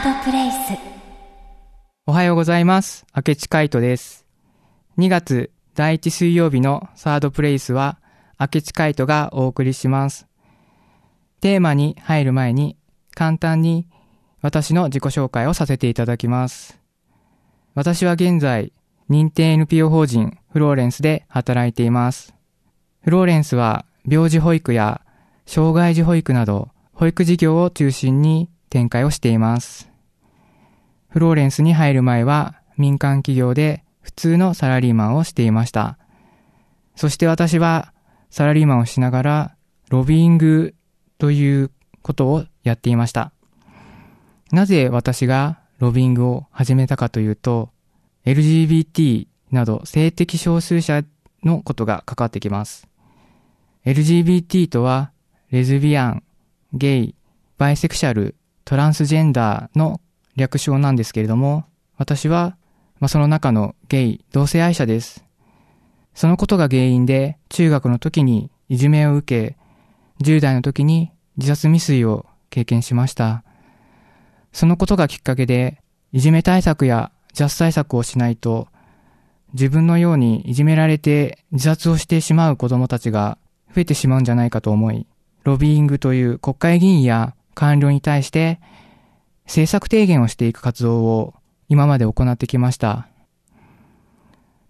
[0.00, 0.56] ードプレイス
[2.06, 3.04] おはようございます。
[3.14, 4.24] 明智海斗です。
[4.96, 7.98] 2月第1水曜日のサードプレイスは
[8.38, 10.26] 明智海斗がお送りします。
[11.42, 12.78] テーマに入る前に
[13.14, 13.88] 簡単に
[14.40, 16.80] 私の自己紹介をさせていただきます。
[17.74, 18.72] 私は現在
[19.10, 22.34] 認定 NPO 法人フローレンスで働いています。
[23.02, 25.02] フローレンスは病児保育や
[25.44, 29.89] 障害児保育など保育事業を中心に展開をしています。
[31.10, 35.98] フローレンスに入る前は民間企業で普通のサラリーマンをしていました。
[36.96, 37.92] そして私は
[38.30, 39.56] サラリーマンをしながら
[39.90, 40.74] ロビーング
[41.18, 41.70] という
[42.02, 43.32] ことをやっていました。
[44.52, 47.70] なぜ私がロビングを始めたかというと
[48.24, 51.02] LGBT など性的少数者
[51.42, 52.86] のことが関わってきます。
[53.84, 55.10] LGBT とは
[55.50, 56.22] レズビアン、
[56.72, 57.14] ゲイ、
[57.58, 60.00] バイセクシャル、トランスジェンダーの
[60.40, 61.64] 略称なんですけれども、
[61.96, 62.56] 私は、
[62.98, 65.24] まあ、その中のゲイ、同性愛者です。
[66.14, 69.56] そのことが原因で中学の時にいじめを受け、
[70.24, 73.44] 10代の時に自殺未遂を経験しました。
[74.52, 75.80] そのことがきっかけで、
[76.12, 78.68] いじめ対策や自殺対策をしないと、
[79.52, 83.38] 自分のようにいじめられて自殺をしてしまう子供たちが
[83.74, 85.06] 増えてしまうんじゃないかと思い、
[85.44, 88.60] ロビーイングという国会議員や官僚に対して
[89.50, 91.34] 政策提言をしていく活動を
[91.68, 93.08] 今まで行ってきました。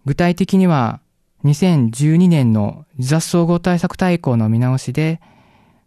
[0.05, 1.01] 具体的には
[1.43, 5.21] 2012年の自殺総合対策大綱の見直しで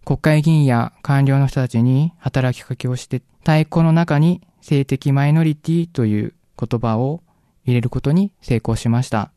[0.05, 7.21] 国会議員や官僚の人たちに働きかけをして大綱の中に性的マイノリティという言葉を
[7.65, 9.33] 入れることに成功しました。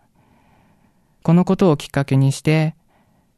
[1.23, 2.75] このことをきっかけにして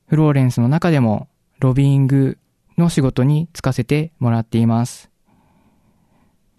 [0.08, 2.38] フローレンスの中でもロビーング
[2.78, 5.09] の仕事に就かせてもらっています。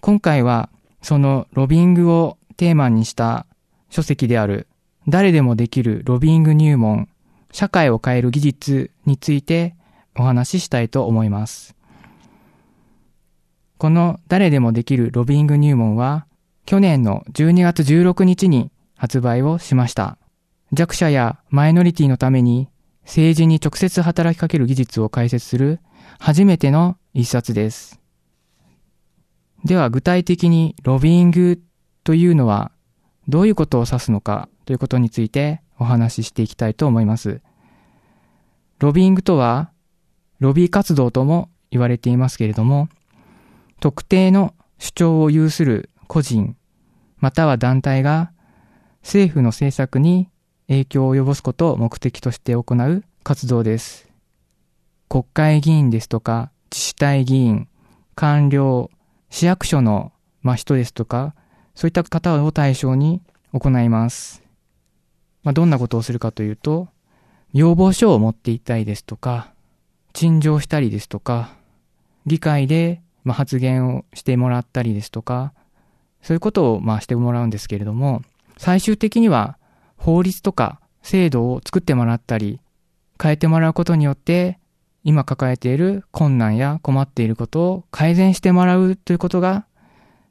[0.01, 0.71] 今回は
[1.03, 3.47] そのロビングをテーマにした
[3.91, 4.67] 書籍である
[5.09, 7.09] 誰でもできるロビング入門
[7.53, 9.75] 社会を変える技術について
[10.17, 11.75] お話ししたいと思います。
[13.79, 16.27] この誰でもできるロビング入門は
[16.67, 20.19] 去年の12月16日に発売をしました。
[20.73, 22.69] 弱者やマイノリティのために
[23.05, 25.81] 政治に直接働きかける技術を解説する
[26.19, 28.00] 初めての一冊です。
[29.65, 31.61] では具体的にロビーング
[32.05, 32.73] というのは
[33.29, 37.41] どういうことを指すのかということについてお話ししていきたいと思います。
[38.79, 39.71] ロビーングとは
[40.39, 42.89] ロビー活動とも言われていますけれども
[43.79, 46.57] 特定の主張を有する個人
[47.19, 48.33] または団体が
[49.03, 50.29] 政府の政策に
[50.69, 54.09] 影響を及ぼすことを目的として行う活動です。
[55.09, 57.69] 国会議員ですとか、自治体議員、
[58.15, 58.91] 官僚、
[59.31, 61.35] 市役所の、まあ、人ですとか、
[61.75, 64.43] そういった方を対象に行います。
[65.43, 66.89] まあ、どんなことをするかというと、
[67.53, 69.53] 要望書を持っていったりですとか、
[70.13, 71.55] 陳情したりですとか、
[72.27, 75.53] 議会で、ま、発言をしてもらったりですとか、
[76.23, 78.23] そういうことをまあしてもらうんですけれども、
[78.59, 79.57] 最終的には
[79.97, 82.61] 法律とか制度を作ってもらったり、
[83.21, 84.59] 変えてもらうことによって、
[85.03, 89.67] 今抱えている困難や困っていることを改善してもらうということが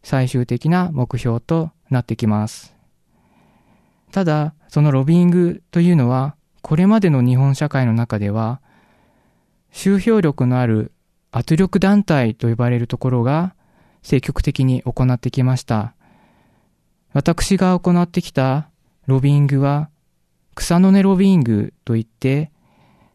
[0.04, 2.76] 最終的な目標となってきます。
[4.12, 8.62] ただ、そのロビングというのは、これまでの日本社会の中では、
[9.72, 10.92] 集票力のある
[11.32, 13.56] 圧力団体と呼ばれるところが
[14.02, 15.94] 積極的に行ってきました。
[17.14, 18.70] 私が行ってきた
[19.06, 19.90] ロビングは
[20.56, 22.52] 草の根ロビングといって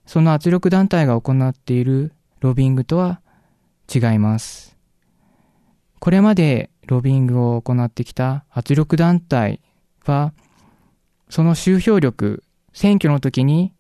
[0.07, 3.21] その圧力団体が行っているロビングとは
[3.93, 4.77] 違います。
[5.99, 9.61] これまでロビングを行ってきた圧力団体
[10.05, 10.33] は
[11.31, 13.73] その集票力、選挙の時に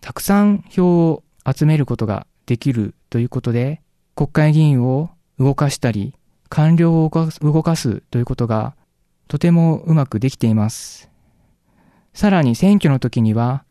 [0.00, 3.82] たくさん票を集めることができるということで
[4.14, 6.14] 国会議員を動かしたり
[6.48, 8.76] 官僚を動かすということが
[9.26, 11.10] とてもうまくできています。
[12.12, 13.64] さらに選挙の時には、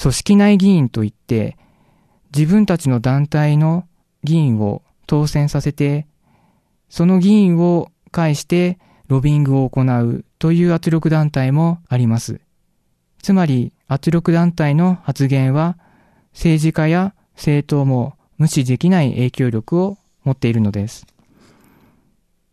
[0.00, 1.56] 組織内議員といって、
[2.34, 3.86] 自分たちの団体の
[4.22, 6.06] 議員を当選させて、
[6.88, 12.40] その議員を介してロビングを行うという圧力団体もあります。
[13.22, 15.78] つまり圧力団体の発言は
[16.32, 21.06] 政治家や政党も無視できない影響力を持っているのです。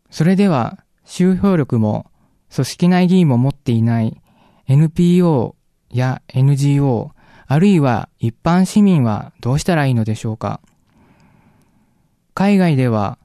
[0.09, 2.05] それでは、集票力も
[2.53, 4.21] 組織内議員も持っていない
[4.67, 5.55] NPO
[5.89, 7.11] や NGO、
[7.51, 10.61] あるいは一般市民はどうしたらいいのでしょうか？
[12.33, 13.17] 海外では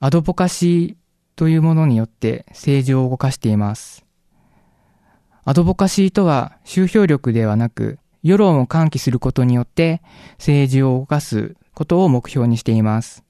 [0.00, 4.06] アドボカシーというものによって政治を動かしています。
[5.44, 10.00] アドボカシーとは集票力ではなく、世論を喚起することによって
[10.38, 13.22] 政治を動かすことを目標にしています。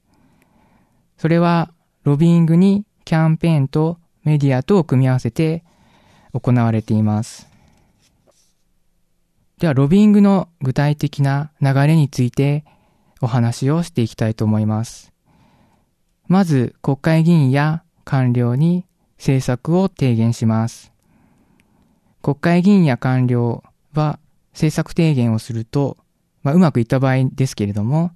[1.17, 1.73] それは、
[2.05, 5.65] ロビングにキャンペーンとメディアとを組み合わせて
[6.31, 7.49] 行われています。
[9.59, 12.65] では、ロビングの具体的な流れについて
[13.21, 15.13] お話をしていきたいと思います。
[16.27, 18.85] まず、国会議員や官僚に
[19.17, 20.91] 政策を提言します。
[22.21, 23.63] 国会議員や官僚
[23.93, 24.19] は
[24.51, 25.97] 政策提言をすると、
[26.43, 28.11] まあ、うまくいった場合ですけれども、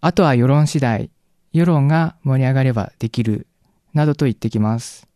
[0.00, 1.10] あとは世論次第、
[1.52, 3.46] 世論が盛り上がればできる、
[3.92, 5.06] などと言ってきます。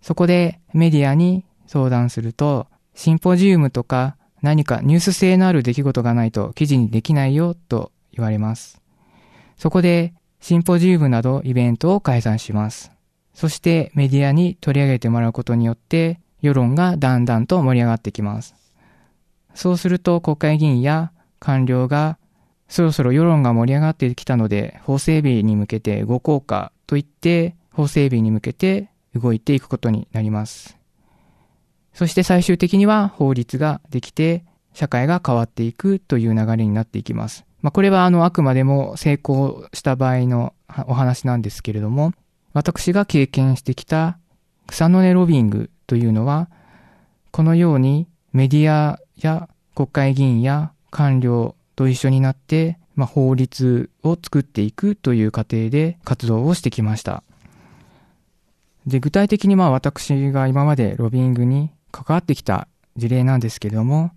[0.00, 8.78] そこでメディアに相談すると、シンポジウムとか何かニュース性のある出来事がないと記事にできないよと言われます。
[9.56, 12.92] そこでシンポジウムなどイベントを開催します。
[13.32, 18.54] そしてメディアに取り上げてもらうことによって世論がだんだんと盛り上がってきます。
[19.54, 22.18] そうすると国会議員や官僚が
[22.68, 30.76] そろそろ世論が盛り上がってきたので法整備に向けて動こうかと言って法整備に向けて動いていくことになります。
[31.94, 34.44] そして最終的には法律ができて
[34.74, 37.44] 社会が変わっていくという流れになっていきます。
[37.62, 40.52] まあ、これはあのあくまでも成功した場合の
[40.86, 42.12] お話なんですけれども、
[42.52, 44.18] 私が経験してきた
[44.66, 46.50] 草の根ロビングというのは、
[47.30, 57.22] このようにメディアや国会議員や官僚と一緒になって、まあ、法律を作っていくという過程で活動をしてきました。
[58.86, 64.10] で、具体的にまあ私が今までロビングに関わってきた事例なんですけれども、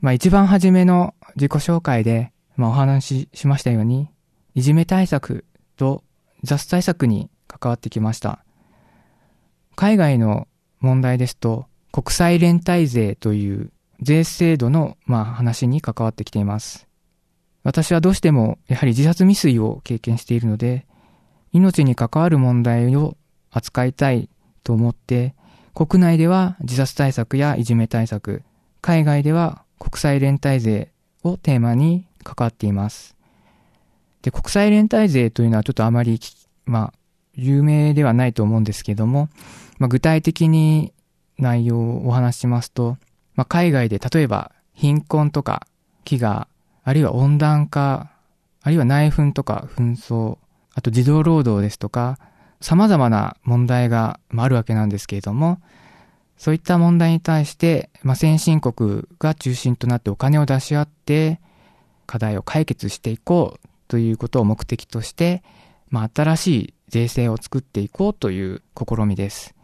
[0.00, 4.08] まあ一番初めの自己紹介で、まあお話ししましたように、
[4.54, 5.44] いじめ対策
[5.76, 6.04] と
[6.44, 8.44] 雑対策に関わってきました。
[9.74, 10.46] 海外の
[10.78, 16.86] 問題ですと、国際連帯税という税制度の、まあ、話に関わってきています。
[17.64, 20.86] 私はどうしてもやはり自殺未遂を経験しているので、
[21.52, 23.16] 命に関わる問題を
[23.50, 24.28] 扱いたい
[24.62, 25.34] と思って、
[25.78, 28.42] 国内では自殺対策やいじめ対策、
[28.80, 30.90] 海外では国際連帯税
[31.22, 33.14] をテーマに関わっています。
[34.22, 36.18] で、国際連帯税というのはちょっとあまり、
[36.66, 36.92] まあ、
[37.34, 39.28] 有名ではないと思うんですけども、
[39.78, 40.92] まあ、具体的に
[41.38, 42.96] 内容をお話しますと、
[43.36, 45.64] まあ、海外で例えば貧困とか
[46.04, 46.48] 飢餓、
[46.82, 48.10] あるいは温暖化、
[48.62, 50.38] あるいは内紛とか紛争、
[50.74, 52.18] あと児童労働ですとか、
[52.60, 55.60] 様々な問題があるわけなんですけれども、
[56.36, 61.40] そういった問題に対して、まあ、先進国が中心となってお金を出し合って、
[62.06, 65.42] 課題を解決していこうということを目的として、
[65.90, 69.54] まあ、新しい税制を作っていこうという試みです。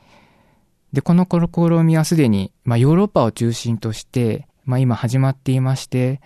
[0.92, 6.20] で、この試みはすでに、まあ、ヨーロッパを中心として、まあ、今始まっていまして、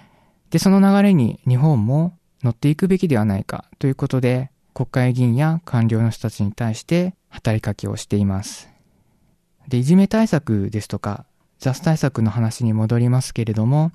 [0.51, 8.69] で、その流れに日本も乗っていくべきではないかということで、国会議員や官僚の人たちに対して働きかけをしています。
[9.67, 11.27] で、いじめ対策ですとか、
[11.59, 13.91] 雑対策の話に戻りますけれども、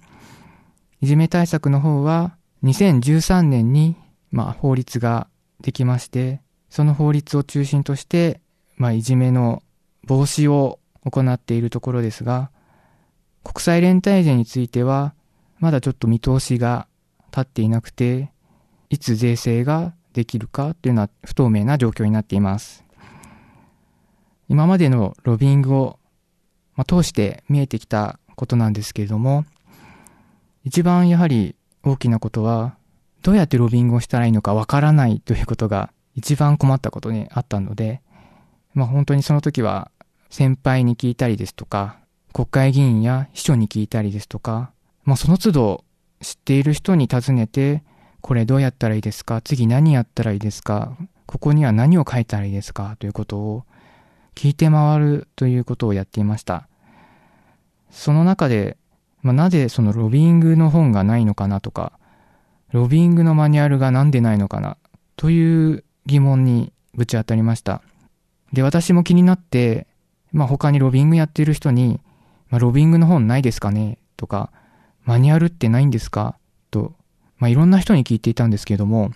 [1.00, 2.35] いじめ対策の方は
[2.65, 3.95] 2013年に、
[4.30, 5.30] まあ、法律が
[5.62, 8.41] できまして、その法律を中心として、
[8.75, 9.63] まあ、いじめの
[10.06, 12.52] 防止を行っているところですが、
[13.45, 15.13] 国際連帯税については、
[15.59, 16.87] まだちょっと見通しが
[17.28, 18.33] 立っていなくて、
[18.90, 22.84] いつ税制ができるかというのは不透明な状況になっています。
[24.48, 26.00] 今までのロビングを、
[26.76, 29.46] まあ、通して見えてきたことなんですけれども、
[30.64, 32.76] 一番やはり大きなことは、
[33.22, 38.02] どうやってロビングをしたらいいのかわからないということが一番困ったことにあったので、
[38.74, 39.92] まあ本当にその時は
[40.30, 41.98] 先輩に聞いたりですとか、
[42.34, 44.72] 国会議員や秘書に聞いたりですとか、
[45.04, 45.84] まあその都度
[46.22, 47.84] 知っている人に尋ねて、
[48.23, 49.42] これどうやったらいいですか？
[49.42, 50.95] 次何やったらいいですか？
[51.25, 52.95] ここには何を書いたらいいですか？
[52.97, 53.65] ということを
[54.33, 56.69] 聞いて回るということをやっていました。
[57.92, 58.77] その中で、
[59.23, 61.92] まあ、なぜそのロビングの本がないのかなとか、
[62.71, 64.77] ロビングのマニュアルがなんでないのかな？
[65.18, 67.81] という疑問にぶち当たりました。
[68.53, 69.85] で、私も気になって、
[70.31, 71.99] まあ、他にロビングやってる人に、
[72.49, 73.97] まあ、ロビングの本ないですかね？
[74.15, 74.49] とか、
[75.03, 76.37] マニュアルってないんですか、
[77.44, 79.12] まあ、いろんな人に聞いていたんですけども、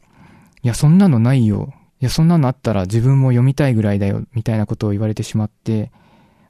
[0.61, 1.73] いや、そんなのないよ。
[2.01, 5.93] いや、そんなのあったら自分も読みたいぐらいだよ、みたいなことを言われてしまって、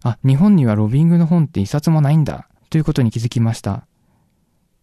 [0.02, 3.86] あ、日本にはロビングの本って一冊もないんだ、ということに気づきました。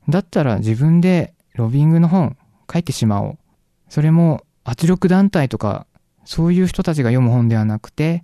[0.09, 2.37] だったら自分でロビングの本
[2.73, 3.39] 書いてしまおう。
[3.89, 5.89] それも圧力団体とか
[6.25, 8.23] そういう人たちが読む本ではなくて、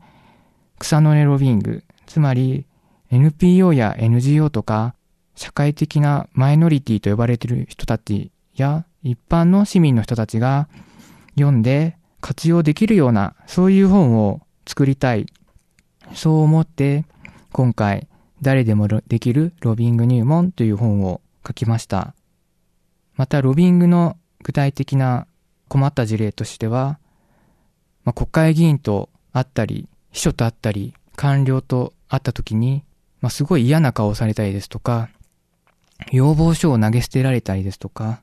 [0.79, 2.67] 草の根ロビング、つまり
[3.11, 4.95] NPO や NGO とか
[5.35, 10.69] 社会的なマイノリティと呼ばれている人たちや一般の市民の人たちが
[11.35, 15.27] 読んで活用できるようなそういう本を作りたい。
[16.15, 17.05] そう思って
[17.53, 18.09] 今回
[18.43, 22.15] 誰でもできるロビング入門という本を書きました。
[23.17, 25.27] またロビングの具体的な
[25.69, 26.99] 困った事例としては、
[28.05, 32.83] まあ、国会議員と会ったり、秘書と会ったり、官僚と会った時に、
[33.21, 35.11] まあ、すごい嫌な顔をされたりですとか、
[36.13, 38.23] 要望書を投げ捨てられたりですとか、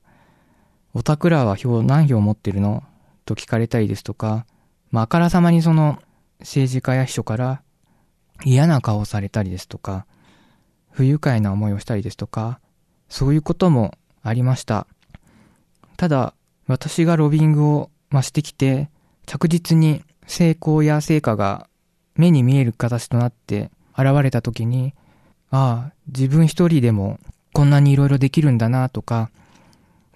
[0.93, 2.83] おたくらは票何票持ってるの？
[3.25, 4.45] と聞かれたりですとか、
[4.89, 5.99] まあ、あからさまにその
[6.39, 7.61] 政治家や秘書から
[8.45, 10.05] 嫌な顔をされたりですとか、
[10.91, 12.59] 不愉快な思いをしたりですとか、
[13.09, 14.87] そういうこともありました。
[15.97, 16.33] ただ、
[16.67, 18.89] 私がロビングを増してきて、
[19.25, 21.67] 着実に成功や成果が
[22.15, 24.93] 目に見える形となって現れた時に、
[25.51, 27.19] ああ、自分一人でも
[27.53, 29.29] こんなに色々できるんだなとか、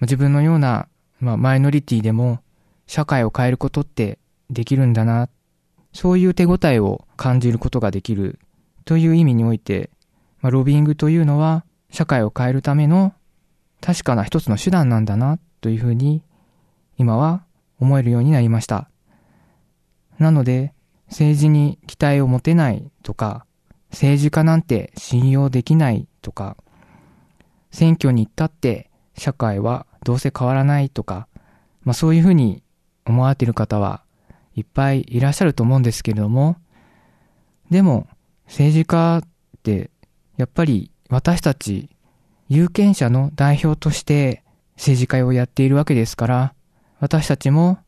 [0.02, 0.88] 自分のような、
[1.20, 2.40] まあ、マイノリティでも
[2.88, 5.30] 社会を変えることってできるんだな、
[5.94, 8.40] そういう手応えを感じることができる
[8.86, 9.90] という意味において、
[10.42, 13.14] まあ、ロビングというのは社会を変えるための
[13.80, 16.24] 確かな一つの手段なんだなというふうに
[16.98, 17.44] 今は
[17.80, 18.90] 思えるようになりました。
[20.20, 20.74] なので
[21.08, 23.46] 政治に期待を持てないとか
[23.90, 26.58] 政治家なんて信用できないとか
[27.72, 31.28] 選挙に行ったって社会はどうせ変わらないとか、
[31.84, 32.64] まあそういうふうに
[33.06, 34.04] 思われている方は
[34.56, 36.58] いっぱいいらっしゃると思うんですけれども、
[37.70, 38.08] でも
[38.48, 39.22] 政治家っ
[39.64, 39.90] て
[40.38, 41.90] やっぱり私たち
[42.50, 44.44] 有権者の代表として
[44.76, 46.54] 政治家をやっているわけですから、
[47.00, 47.80] 私たちも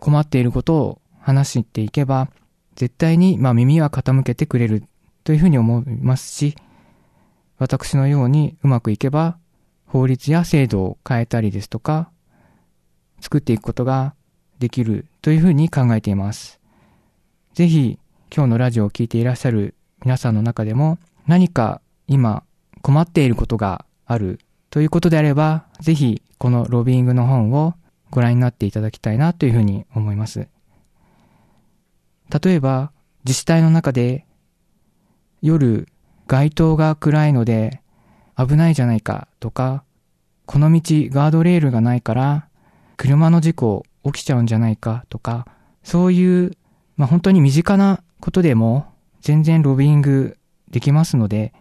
[0.00, 2.28] 困っていることを話していけば、
[2.74, 4.84] 絶対にまあ耳は傾けてくれる
[5.24, 6.56] というふうに思いますし、
[7.58, 9.38] 私のようにうまくいけば、
[9.92, 12.10] 法律や制度を変えたりですとか、
[13.20, 14.14] 作っていくことが
[14.58, 16.60] できるというふうに考えています。
[17.52, 17.98] ぜひ、
[18.34, 22.42] 今日のラジオを聴いていらっしゃる皆さんの中でも、何か今
[22.80, 27.74] 困っていることがあるということであれば、ぜひこのロビングの本を
[28.10, 30.48] ご覧になっていただきたいなというふうに思います。
[32.42, 32.92] 例えば、
[33.26, 34.24] 自治体の中で
[35.42, 35.86] 夜
[36.28, 37.81] 街灯が暗いので
[38.36, 39.84] 危ないじゃないかとか、
[40.46, 42.48] この道ガードレールがないから
[42.96, 45.46] 車の事故起きちゃうんじゃないかとか、
[45.82, 46.52] そういう、
[46.96, 48.86] まあ、本当に身近なことでも
[49.20, 50.36] 全然ロビング
[50.70, 51.52] できますので、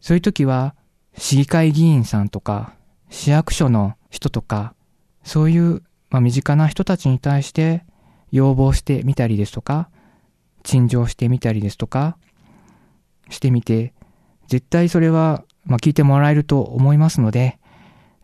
[0.00, 0.74] そういう時は
[1.16, 2.74] 市議会議員さんとか
[3.10, 4.74] 市役所の人とか、
[5.24, 7.84] そういう、まあ、身近な人たちに対して
[8.30, 9.88] 要望してみたりですとか、
[10.62, 12.16] 陳情してみたりですとか、
[13.30, 13.94] してみて、
[14.48, 17.58] 絶対それは、まあ、聞いてもらえると思いますので、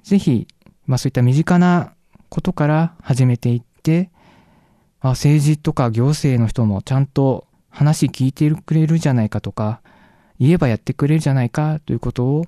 [0.03, 0.49] ぜひ、
[0.87, 1.93] まあ、そういった身近な
[2.29, 4.11] ことから始めていって、
[5.01, 9.81] まあ政治とか行政の人もちゃんと話聞いてくれるじゃないかとか、
[10.39, 12.45] 言えばやってくれるじゃないかということを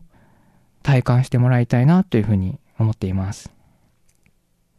[0.83, 3.51] 体感してもらいたいなというふうに思っています。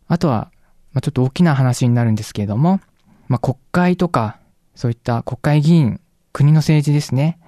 [0.08, 0.52] あとは、
[0.94, 2.80] まあ、ちょっと大きな話になるんですけれども、
[3.28, 4.40] まあ、国会とか、
[4.76, 6.00] そういった国会議員、
[6.32, 7.40] 国の政治ですね。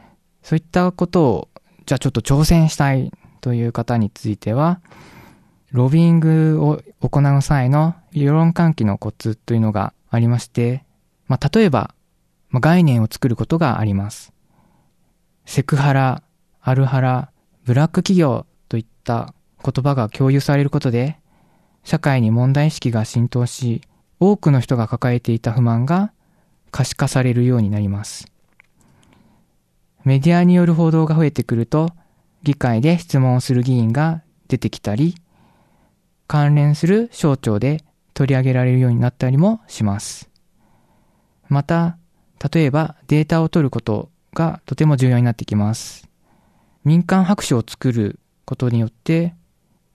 [0.41, 1.49] そういったことを、
[1.87, 4.81] じゃあちょっと挑戦したいという方については、
[5.71, 10.83] ロビングを行う際の世論喚起のコツというのがありまして、
[11.27, 11.95] まあ、例えば、
[12.49, 14.33] まあ、概念を作ることがあります。
[15.45, 16.23] セクハラ、
[16.61, 17.31] アルハラ、
[17.63, 21.17] ブラック企業といった言葉が共有されることで、
[21.85, 23.81] 社会に問題意識が浸透し、
[24.19, 26.11] 多くの人が抱えていた不満が
[26.69, 28.27] 可視化されるようになります。
[30.03, 31.91] メディアによる報道が増えてくると、
[32.43, 35.15] 議会で質問をする議員が出てきたり、
[36.27, 40.29] 関連する省庁で取り上げられるようになったりもします。
[41.49, 41.97] また、
[42.53, 46.07] 例えばデータを取ることがとても重要になってきます。
[46.83, 49.35] 民間白書を作ることによって、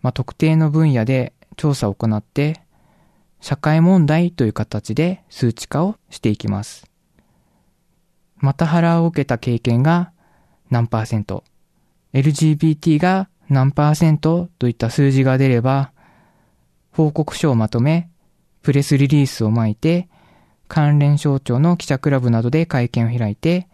[0.03, 2.61] まあ、特定の分野で調査を行って、
[3.41, 6.92] 社会問題という形で数値化をしていきます。
[8.43, 10.11] また腹を受けた経験が
[10.69, 11.45] 何パーセント、
[12.13, 15.93] LGBT が何パーセントといった数字が出れば、
[16.91, 18.11] 報告書をまとめ、
[18.63, 20.09] プレスリリースを巻いて、
[20.67, 23.69] 関連省庁の記者クラブなどで会見を開いて、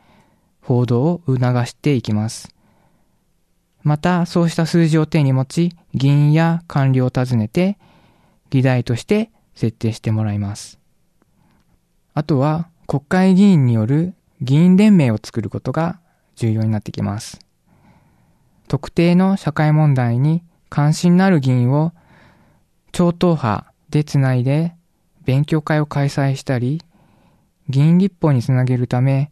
[0.60, 2.54] 報道を促していきます。
[3.82, 7.78] また、そうした数字を手に持ち、議員や官僚を訪ねて、
[8.50, 10.78] 議題として設定してもらいます。
[12.12, 16.00] あとは、国会議員による議員連盟を作ることが
[16.36, 17.40] 重要になってきます。
[18.68, 21.92] 特定の社会問題に関心のある議員を
[22.92, 24.74] 超党派でつないで
[25.24, 26.82] 勉強会を開催したり、
[27.68, 29.30] 議員立法につなげるため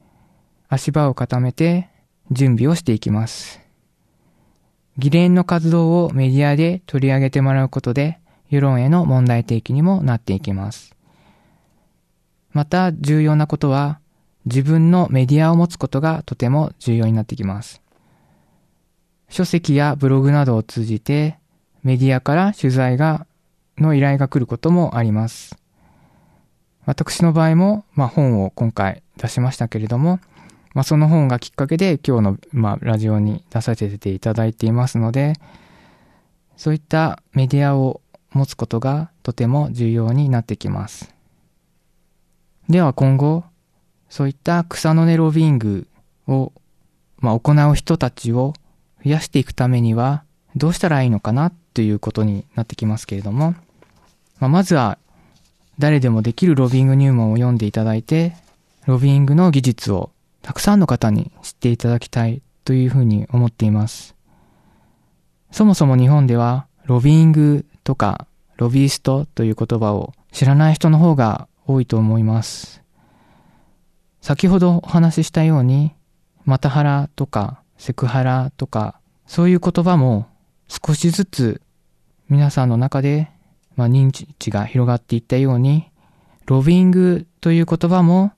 [0.68, 1.88] 足場を固めて
[2.30, 3.60] 準備をしていきます。
[4.98, 10.94] 議連の活動をメディアで取り上げてもらうことで世論への問題提起にもなっていきます。
[12.52, 14.00] また重要なことは
[14.46, 17.82] 自分のメディアを持つことがとても重要になってきます。
[19.28, 21.38] 書籍やブログなどを通じて
[21.86, 23.28] メディアから取材が、
[23.78, 25.56] の依頼が来ることもあります。
[26.84, 30.18] 私の場合も、まあ、本を今回出しましたけれども、
[30.74, 35.34] まあ、その本がきっかけで今日の、まあ、ラジオに出させていただいていますので、
[36.56, 38.00] そういったメディアを
[38.32, 41.14] 持つことがとても重要になってきます。
[42.68, 43.44] では今後、
[44.08, 45.86] そういった草の根ロビング
[46.26, 46.52] を、
[47.18, 48.54] まあ、行う人たちを
[49.04, 53.54] 増やしていくためにはどうしたらいいのかなということになってきますけれども、
[54.38, 54.98] まあ、まずは
[55.78, 58.34] 誰でもできるロビング入門を読んでいただいて、
[58.86, 60.10] ロビングの技術を
[60.40, 64.14] たくさんの方に知っていただきたいというふうに思っています。
[65.50, 72.82] そもそも日本ではロビングとかロビーストという言葉を知らない人の方が多いと思います。
[74.20, 75.92] 先ほどお話ししたように、
[76.44, 80.26] マタハラとかセクハラとか、そういう言葉も
[80.68, 81.62] 少しずつ
[82.28, 83.30] 皆さんの中で、
[83.76, 85.90] まあ、認知が広がっていったように、
[86.46, 88.32] ロビングという言葉も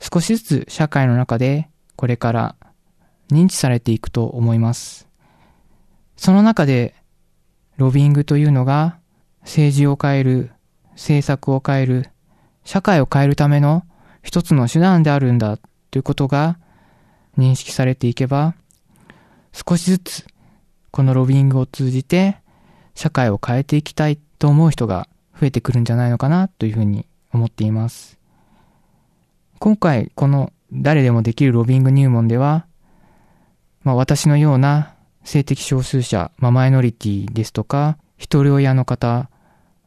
[0.00, 2.56] 少しずつ社会の中でこれから
[3.30, 5.08] 認知されていくと思います。
[6.16, 6.94] その中で、
[7.76, 8.98] ロビングというのが
[9.42, 10.50] 政治を変える、
[10.92, 12.10] 政策を変える、
[12.64, 13.84] 社会を変えるための
[14.22, 15.58] 一つの手段であるんだ
[15.90, 16.58] ということが
[17.36, 18.54] 認識されていけば、
[19.52, 20.26] 少しずつ
[20.90, 22.38] このロビングを通じて
[22.94, 25.08] 社会を変えていきたいと思う人が
[25.40, 28.18] 増えてくるんじゃないのかなというふうに思っています。
[29.58, 32.66] 今回この誰でもできるロビング入門では、
[33.82, 39.30] まあ、私のような性的少数者、まあ、マイノリティですとか、一人親の方、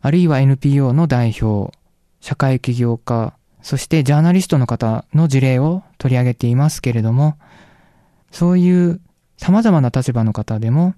[0.02, 1.78] あるいは NPO の代表、
[2.20, 7.38] 社会起業家、そしてジャーナリストの方の事例を取り上げていますけれども、
[8.32, 9.00] そういう
[9.38, 10.96] 様々な立場の方でも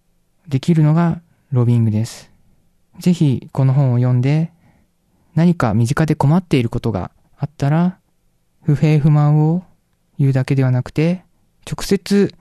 [0.48, 1.22] できるのが
[1.52, 2.32] ロビングです。
[3.00, 4.52] ぜひこの本を読んで
[5.36, 7.98] 何か身近で困っていることがあったら
[8.64, 9.64] 不平不満を
[10.20, 11.24] 言うだけではなくて、
[11.70, 12.34] 直接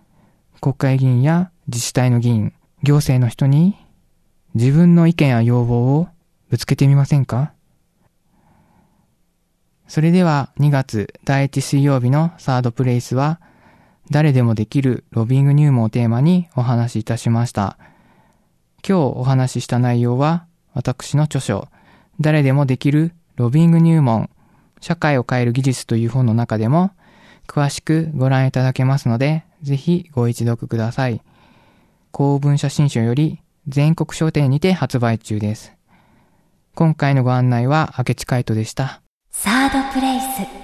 [0.61, 3.77] 国会議員や自治体の議員、行政の人に
[4.55, 6.09] 自分の意見や要望を
[6.51, 7.53] ぶつけてみませんか？
[9.93, 13.43] それでは2月第1水曜日のサードプレイスは
[14.11, 17.77] 誰でもできるロビング入門をテーマにお話しいたしました。
[18.89, 21.69] 今日お話しした内容は私の著書
[22.21, 24.31] 誰でもできるロビング入門
[24.81, 26.93] 社会を変える技術という本の中でも
[27.47, 31.21] 詳しくご覧いただけますので、ぜひご一読ください。
[32.13, 35.75] 公文写真書より全国書店にて発売中です。
[36.75, 39.02] 今回のご案内は明智海斗でした。
[39.35, 40.62] サードプレイス。